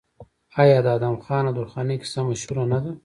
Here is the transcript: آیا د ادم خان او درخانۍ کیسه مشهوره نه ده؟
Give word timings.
آیا 0.61 0.77
د 0.85 0.87
ادم 0.97 1.15
خان 1.23 1.43
او 1.47 1.55
درخانۍ 1.59 1.95
کیسه 2.01 2.19
مشهوره 2.29 2.63
نه 2.71 2.79
ده؟ 2.83 2.91